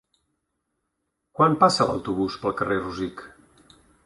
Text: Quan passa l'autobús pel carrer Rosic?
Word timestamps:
Quan 1.39 1.59
passa 1.65 1.87
l'autobús 1.91 2.39
pel 2.47 2.57
carrer 2.63 2.79
Rosic? 2.83 3.25